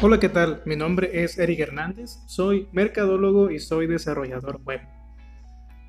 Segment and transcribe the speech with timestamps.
[0.00, 0.62] Hola, ¿qué tal?
[0.64, 4.80] Mi nombre es Eric Hernández, soy mercadólogo y soy desarrollador web.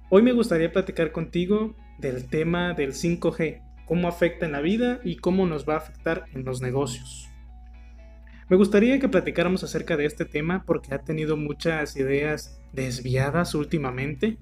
[0.09, 5.17] Hoy me gustaría platicar contigo del tema del 5G, cómo afecta en la vida y
[5.17, 7.29] cómo nos va a afectar en los negocios.
[8.49, 14.39] Me gustaría que platicáramos acerca de este tema porque ha tenido muchas ideas desviadas últimamente.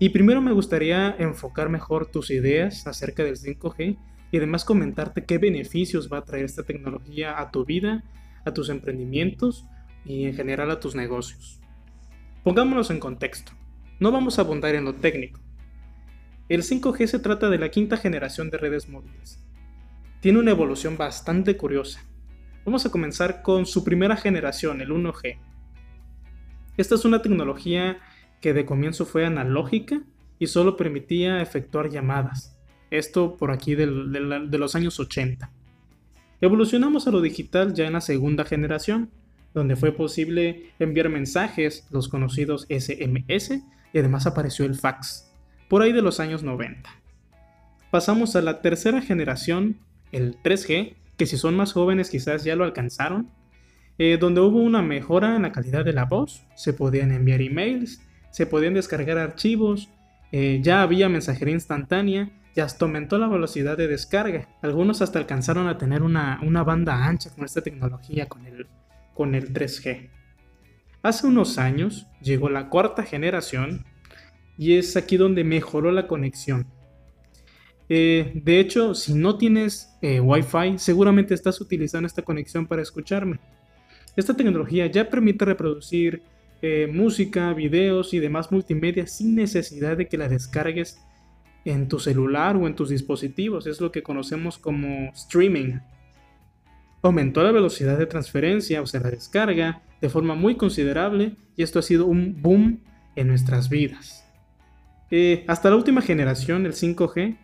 [0.00, 3.96] Y primero me gustaría enfocar mejor tus ideas acerca del 5G
[4.32, 8.02] y además comentarte qué beneficios va a traer esta tecnología a tu vida
[8.44, 9.66] a tus emprendimientos
[10.04, 11.60] y en general a tus negocios.
[12.42, 13.52] Pongámonos en contexto.
[14.00, 15.40] No vamos a abundar en lo técnico.
[16.48, 19.42] El 5G se trata de la quinta generación de redes móviles.
[20.20, 22.04] Tiene una evolución bastante curiosa.
[22.66, 25.38] Vamos a comenzar con su primera generación, el 1G.
[26.76, 27.98] Esta es una tecnología
[28.40, 30.02] que de comienzo fue analógica
[30.38, 32.58] y solo permitía efectuar llamadas.
[32.90, 35.50] Esto por aquí de los años 80.
[36.44, 39.08] Evolucionamos a lo digital ya en la segunda generación,
[39.54, 43.62] donde fue posible enviar mensajes, los conocidos SMS,
[43.94, 45.32] y además apareció el fax,
[45.70, 46.90] por ahí de los años 90.
[47.90, 49.78] Pasamos a la tercera generación,
[50.12, 53.30] el 3G, que si son más jóvenes quizás ya lo alcanzaron,
[53.96, 58.02] eh, donde hubo una mejora en la calidad de la voz, se podían enviar emails,
[58.32, 59.88] se podían descargar archivos,
[60.30, 64.48] eh, ya había mensajería instantánea y hasta aumentó la velocidad de descarga.
[64.62, 68.66] Algunos hasta alcanzaron a tener una, banda ancha con esta tecnología, con el,
[69.14, 70.10] con el 3G.
[71.02, 73.84] Hace unos años llegó la cuarta generación
[74.56, 76.66] y es aquí donde mejoró la conexión.
[77.88, 83.38] Eh, de hecho, si no tienes eh, Wi-Fi, seguramente estás utilizando esta conexión para escucharme.
[84.16, 86.22] Esta tecnología ya permite reproducir
[86.62, 90.98] eh, música, videos y demás multimedia sin necesidad de que la descargues
[91.64, 93.66] en tu celular o en tus dispositivos.
[93.66, 95.78] Es lo que conocemos como streaming.
[97.02, 101.78] Aumentó la velocidad de transferencia, o sea, la descarga, de forma muy considerable y esto
[101.78, 102.80] ha sido un boom
[103.16, 104.24] en nuestras vidas.
[105.10, 107.36] Eh, hasta la última generación, el 5G,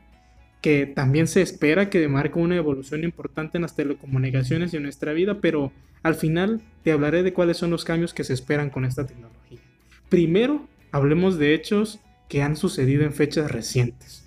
[0.61, 5.13] que también se espera que marque una evolución importante en las telecomunicaciones y en nuestra
[5.13, 5.73] vida, pero
[6.03, 9.61] al final te hablaré de cuáles son los cambios que se esperan con esta tecnología.
[10.09, 14.25] Primero, hablemos de hechos que han sucedido en fechas recientes.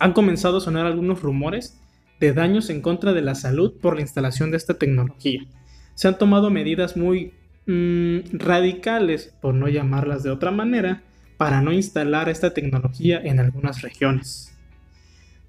[0.00, 1.78] Han comenzado a sonar algunos rumores
[2.18, 5.42] de daños en contra de la salud por la instalación de esta tecnología.
[5.94, 7.34] Se han tomado medidas muy
[7.66, 11.02] mm, radicales, por no llamarlas de otra manera,
[11.36, 14.56] para no instalar esta tecnología en algunas regiones.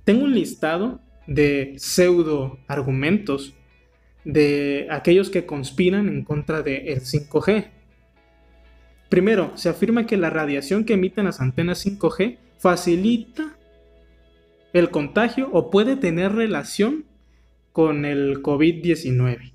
[0.03, 3.55] Tengo un listado de pseudo argumentos
[4.25, 7.69] de aquellos que conspiran en contra del 5G,
[9.09, 13.57] Primero, se afirma que la radiación que emiten las antenas 5G facilita
[14.71, 17.05] el contagio o puede tener relación
[17.71, 19.53] con el COVID-19.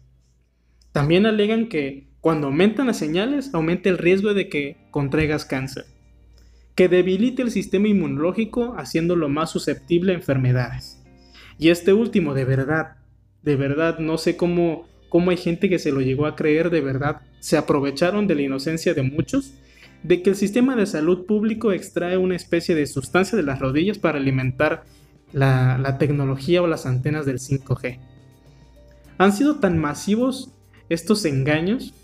[0.93, 5.85] También alegan que cuando aumentan las señales aumenta el riesgo de que contraigas cáncer,
[6.75, 11.03] que debilite el sistema inmunológico haciéndolo más susceptible a enfermedades.
[11.59, 12.97] Y este último, de verdad,
[13.43, 16.81] de verdad, no sé cómo cómo hay gente que se lo llegó a creer de
[16.81, 19.55] verdad, se aprovecharon de la inocencia de muchos,
[20.03, 23.97] de que el sistema de salud público extrae una especie de sustancia de las rodillas
[23.97, 24.83] para alimentar
[25.33, 28.01] la, tecnología o las antenas del 5G.
[29.17, 30.51] Han sido tan masivos
[30.89, 31.95] estos engaños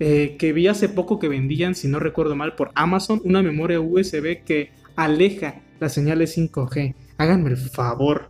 [0.00, 3.78] eh, que vi hace poco que vendían, si no recuerdo mal, por Amazon una memoria
[3.78, 6.96] USB que aleja las señales 5G.
[7.16, 8.28] Háganme el favor.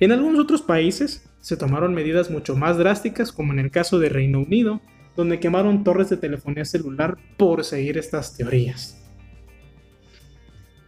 [0.00, 4.08] En algunos otros países se tomaron medidas mucho más drásticas, como en el caso de
[4.08, 4.80] Reino Unido,
[5.16, 8.98] donde quemaron torres de telefonía celular por seguir estas teorías.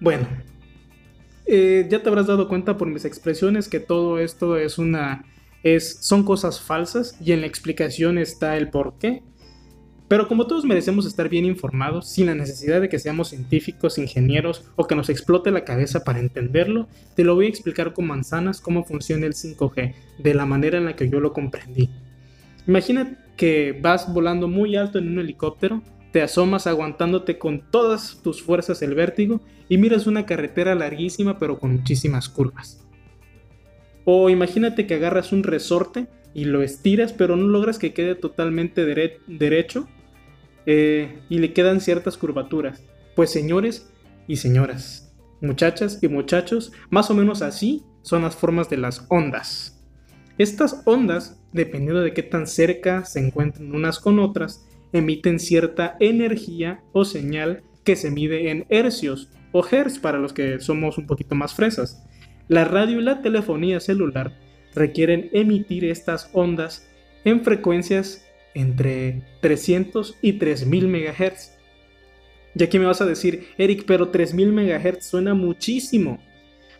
[0.00, 0.26] Bueno,
[1.47, 5.25] eh, ya te habrás dado cuenta por mis expresiones que todo esto es una,
[5.62, 9.22] es, son cosas falsas y en la explicación está el por qué.
[10.06, 14.70] Pero como todos merecemos estar bien informados, sin la necesidad de que seamos científicos, ingenieros
[14.76, 18.60] o que nos explote la cabeza para entenderlo, te lo voy a explicar con manzanas
[18.60, 21.89] cómo funciona el 5G, de la manera en la que yo lo comprendí.
[22.66, 28.42] Imagina que vas volando muy alto en un helicóptero, te asomas aguantándote con todas tus
[28.42, 32.86] fuerzas el vértigo y miras una carretera larguísima pero con muchísimas curvas.
[34.04, 38.84] O imagínate que agarras un resorte y lo estiras, pero no logras que quede totalmente
[38.84, 39.89] derecho
[40.66, 42.83] eh, y le quedan ciertas curvaturas.
[43.15, 43.91] Pues señores
[44.27, 49.83] y señoras, muchachas y muchachos, más o menos así son las formas de las ondas.
[50.37, 56.83] Estas ondas, dependiendo de qué tan cerca se encuentren unas con otras, emiten cierta energía
[56.93, 61.34] o señal que se mide en hercios o hertz para los que somos un poquito
[61.34, 62.05] más fresas.
[62.49, 64.37] La radio y la telefonía celular
[64.75, 66.89] requieren emitir estas ondas
[67.25, 71.53] en frecuencias entre 300 y 3000 MHz.
[72.54, 76.18] Ya que me vas a decir, Eric, pero 3000 MHz suena muchísimo.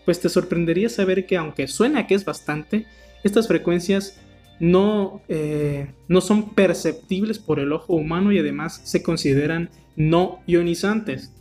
[0.05, 2.87] Pues te sorprendería saber que aunque suena que es bastante,
[3.25, 4.21] estas frecuencias
[4.61, 11.33] no, eh, no son perceptibles por el ojo humano y además se consideran no ionizantes.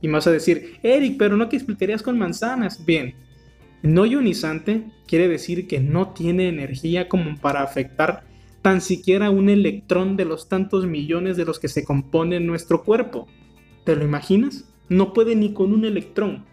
[0.00, 2.84] Y me vas a decir, Eric, pero no que explicarías con manzanas.
[2.84, 3.14] Bien,
[3.82, 8.24] no ionizante quiere decir que no tiene energía como para afectar
[8.66, 13.28] tan siquiera un electrón de los tantos millones de los que se compone nuestro cuerpo.
[13.84, 14.64] ¿Te lo imaginas?
[14.88, 16.44] No puede ni con un electrón.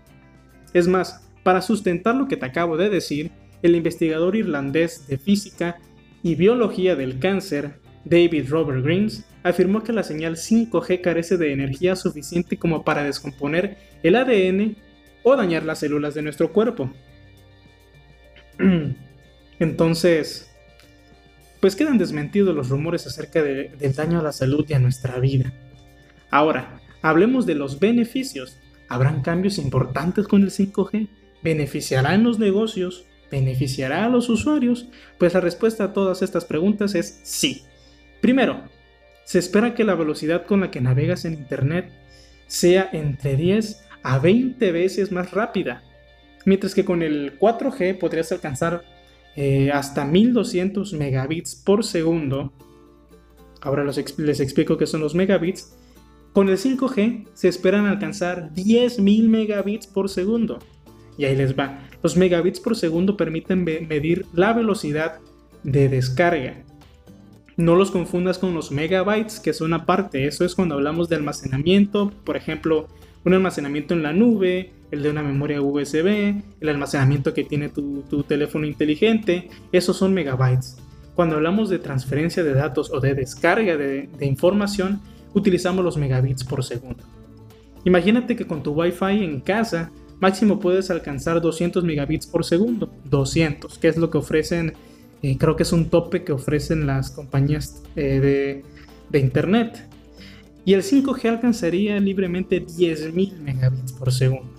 [0.76, 3.32] Es más, para sustentar lo que te acabo de decir,
[3.64, 5.80] el investigador irlandés de física
[6.22, 11.96] y biología del cáncer, David Robert Greens, afirmó que la señal 5G carece de energía
[11.96, 14.76] suficiente como para descomponer el ADN
[15.24, 16.92] o dañar las células de nuestro cuerpo.
[19.60, 20.53] Entonces,
[21.64, 25.54] pues quedan desmentidos los rumores acerca del daño a la salud y a nuestra vida.
[26.30, 28.60] Ahora, hablemos de los beneficios.
[28.90, 31.08] ¿Habrán cambios importantes con el 5G?
[31.42, 33.06] ¿Beneficiará en los negocios?
[33.32, 34.90] ¿Beneficiará a los usuarios?
[35.18, 37.64] Pues la respuesta a todas estas preguntas es sí.
[38.20, 38.66] Primero,
[39.24, 41.94] se espera que la velocidad con la que navegas en Internet
[42.46, 45.82] sea entre 10 a 20 veces más rápida
[46.46, 48.84] mientras que con el 4G podrías alcanzar
[49.36, 52.54] eh, hasta 1200 megabits por segundo.
[53.62, 55.76] Ahora les explico qué son los megabits.
[56.34, 60.60] Con el 5G se esperan alcanzar 10.000 megabits por segundo.
[61.18, 61.80] Y ahí les va.
[62.02, 65.20] Los megabits por segundo permiten medir la velocidad
[65.64, 66.64] de descarga.
[67.56, 70.26] No los confundas con los megabytes, que son aparte.
[70.26, 72.88] Eso es cuando hablamos de almacenamiento, por ejemplo,
[73.24, 78.24] un almacenamiento en la nube, el de una memoria USB, el almacenamiento que tiene tu,
[78.28, 80.78] teléfono inteligente, esos son megabytes.
[81.16, 85.02] Cuando hablamos de transferencia de datos o de descarga de, información,
[85.34, 87.04] utilizamos los megabits por segundo.
[87.86, 92.94] Imagínate que con tu Wi-Fi en casa máximo puedes alcanzar 200 megabits por segundo.
[93.06, 94.74] 200, que es lo que ofrecen,
[95.24, 98.64] eh, creo que es un tope que ofrecen las compañías eh, de,
[99.10, 99.90] de, Internet.
[100.66, 104.53] Y el 5G alcanzaría libremente 10.000 megabits por segundo.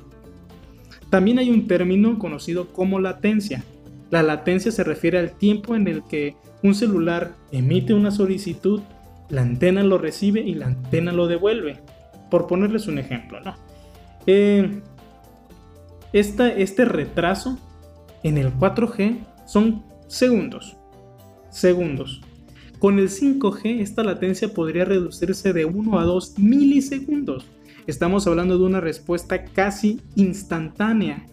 [1.15, 3.63] También hay un término conocido como latencia.
[4.11, 8.81] La latencia se refiere al tiempo en el que un celular emite una solicitud,
[9.29, 11.79] la antena lo recibe y la antena lo devuelve.
[12.33, 13.55] Por ponerles un ejemplo, ¿no?
[14.27, 14.81] Eh,
[16.13, 17.61] este retraso
[18.25, 20.77] en el 4G son segundos.
[21.49, 22.23] Segundos.
[22.81, 27.47] Con el 5G esta latencia podría reducirse de 1 a 2 milisegundos.
[27.87, 31.27] Estamos hablando de una respuesta casi instantánea.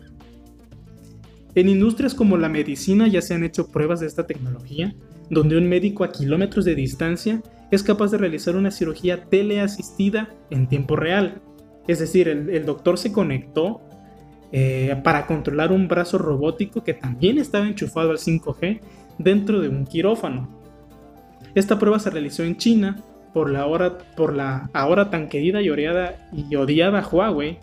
[1.55, 4.93] En industrias como la medicina ya se han hecho pruebas de esta tecnología,
[5.29, 10.67] donde un médico a kilómetros de distancia es capaz de realizar una cirugía teleasistida en
[10.67, 11.41] tiempo real.
[11.87, 13.81] Es decir, el, doctor se conectó
[14.51, 18.81] eh, para controlar un brazo robótico que también estaba enchufado al 5G
[19.17, 20.49] dentro de un quirófano.
[21.55, 23.01] Esta prueba se realizó en China
[23.33, 27.59] por la, hora, por la ahora tan querida y y odiada Huawei,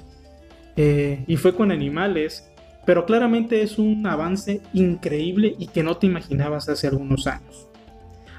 [0.76, 2.50] eh, y fue con animales,
[2.87, 7.69] pero claramente es un avance increíble y que no te imaginabas hace algunos años.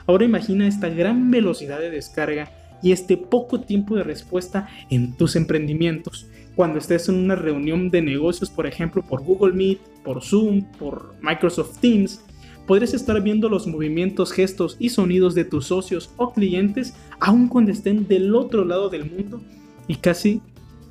[0.08, 2.50] Ahora imagina esta gran velocidad de descarga
[2.82, 6.27] y este poco tiempo de respuesta en tus emprendimientos.
[6.56, 11.15] Cuando estés en una reunión de negocios, por ejemplo, por Google Meet, por Zoom, por
[11.22, 12.24] Microsoft Teams,
[12.70, 17.72] podrías estar viendo los movimientos, gestos y sonidos de tus socios o clientes aun cuando
[17.72, 19.42] estén del otro lado del mundo
[19.88, 20.44] y casi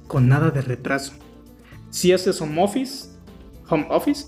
[0.08, 1.12] con nada de retraso.
[1.90, 3.10] Si haces home office,
[3.68, 4.26] home office,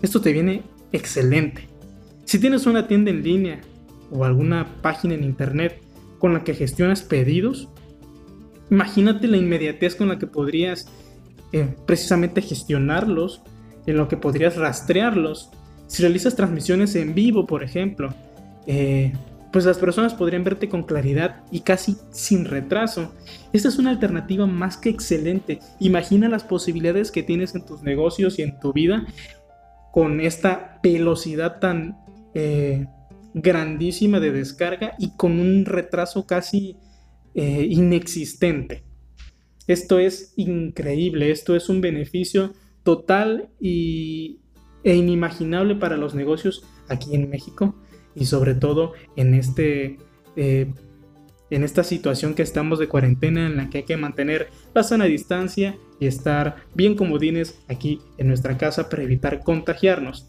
[0.00, 1.68] esto te viene excelente.
[2.24, 3.60] Si tienes una tienda en línea
[4.10, 5.82] o alguna página en internet
[6.18, 7.68] con la que gestionas pedidos,
[8.70, 10.88] imagínate la inmediatez con la que podrías
[11.52, 13.42] eh, precisamente gestionarlos,
[13.84, 15.50] en lo que podrías rastrearlos
[15.86, 18.14] si realizas transmisiones en vivo, por ejemplo,
[18.66, 19.12] eh,
[19.52, 23.14] pues las personas podrían verte con claridad y casi sin retraso.
[23.52, 25.60] Esta es una alternativa más que excelente.
[25.80, 29.06] Imagina las posibilidades que tienes en tus negocios y en tu vida
[29.92, 31.96] con esta velocidad tan
[32.34, 32.86] eh,
[33.32, 36.76] grandísima de descarga y con un retraso casi
[37.34, 38.82] eh, inexistente.
[39.66, 42.52] Esto es increíble, esto es un beneficio
[42.82, 44.40] total y
[44.86, 47.74] e inimaginable para los negocios aquí en México
[48.14, 49.98] y sobre todo en, este,
[50.36, 50.72] eh,
[51.50, 55.06] en esta situación que estamos de cuarentena en la que hay que mantener la sana
[55.06, 60.28] distancia y estar bien comodines aquí en nuestra casa para evitar contagiarnos.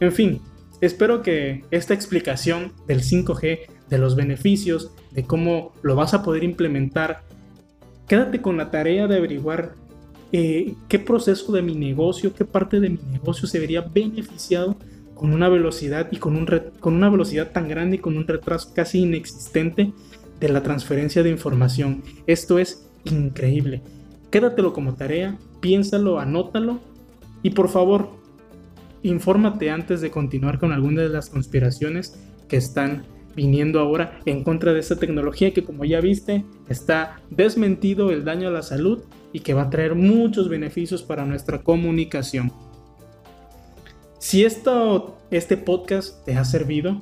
[0.00, 0.40] En fin,
[0.80, 3.58] espero que esta explicación del 5G
[3.90, 7.24] de los beneficios, de cómo lo vas a poder implementar,
[8.06, 9.74] quédate con la tarea de averiguar
[10.32, 14.76] eh, qué proceso de mi negocio, qué parte de mi negocio se vería beneficiado
[15.14, 16.46] con una velocidad y con,
[16.80, 19.92] con una velocidad tan grande y con un retraso casi inexistente
[20.38, 22.02] de la transferencia de información.
[22.26, 23.82] Esto es increíble.
[24.30, 26.78] Quédatelo como tarea, piénsalo, anótalo
[27.42, 28.10] y por favor,
[29.02, 32.18] infórmate antes de continuar con alguna de las conspiraciones
[32.48, 33.04] que están
[33.38, 38.48] viniendo ahora en contra de esta tecnología que como ya viste está desmentido el daño
[38.48, 42.50] a la salud y que va a traer muchos beneficios para nuestra comunicación.
[44.18, 47.00] Si esto, este podcast te ha servido,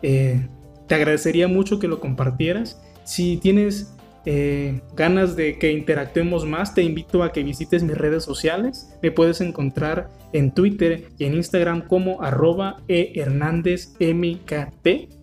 [0.00, 0.48] eh,
[0.88, 2.80] te agradecería mucho que lo compartieras.
[3.04, 8.24] Si tienes eh, ganas de que interactuemos más, te invito a que visites mis redes
[8.24, 8.96] sociales.
[9.02, 15.13] Me puedes encontrar en Twitter y en Instagram como arroba ehernandezmkt.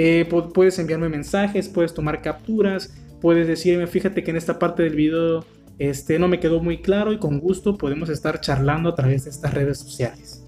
[0.00, 4.94] Eh, puedes enviarme mensajes, puedes tomar capturas, puedes decirme, fíjate que en esta parte del
[4.94, 5.44] video
[5.80, 9.30] este, no me quedó muy claro y con gusto podemos estar charlando a través de
[9.30, 10.44] estas redes sociales.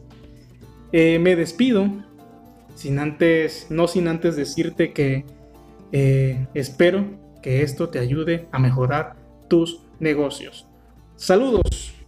[0.92, 1.90] Eh, me despido,
[2.76, 5.24] sin antes, no sin antes decirte que
[6.54, 9.16] espero que esto te ayude a mejorar
[9.48, 10.68] tus negocios.
[11.16, 11.99] Saludos.